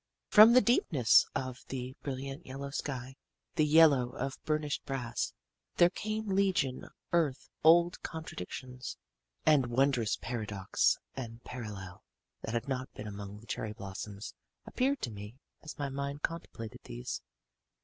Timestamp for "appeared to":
14.65-15.11